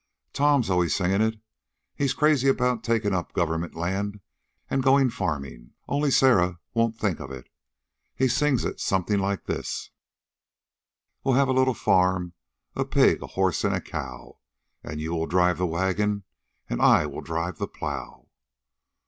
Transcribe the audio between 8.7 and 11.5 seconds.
something like this: "We'll have